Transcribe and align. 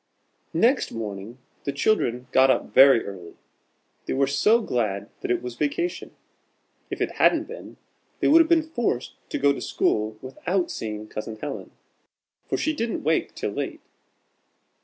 Next 0.55 0.91
morning 0.91 1.37
the 1.63 1.71
children 1.71 2.25
got 2.31 2.49
up 2.49 2.73
very 2.73 3.05
early. 3.05 3.35
They 4.07 4.13
were 4.13 4.25
so 4.25 4.59
glad 4.59 5.11
that 5.19 5.29
it 5.29 5.43
was 5.43 5.53
vacation! 5.53 6.15
If 6.89 7.01
it 7.01 7.17
hadn't 7.17 7.43
been, 7.43 7.77
they 8.19 8.27
would 8.27 8.41
have 8.41 8.49
been 8.49 8.63
forced 8.67 9.13
to 9.29 9.37
go 9.37 9.53
to 9.53 9.61
school 9.61 10.17
without 10.19 10.71
seeing 10.71 11.07
Cousin 11.07 11.35
Helen, 11.37 11.69
for 12.47 12.57
she 12.57 12.75
didn't 12.75 13.03
wake 13.03 13.35
till 13.35 13.51
late. 13.51 13.81